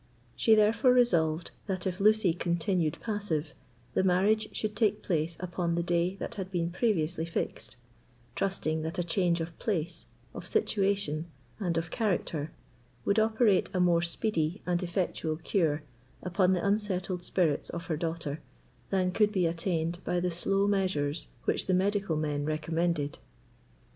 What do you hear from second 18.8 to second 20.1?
than could be attained